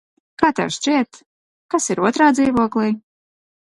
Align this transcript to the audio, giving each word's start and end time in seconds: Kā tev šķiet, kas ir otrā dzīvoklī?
Kā 0.43 0.47
tev 0.59 0.69
šķiet, 0.77 1.21
kas 1.75 1.89
ir 1.95 2.03
otrā 2.09 2.31
dzīvoklī? 2.39 2.89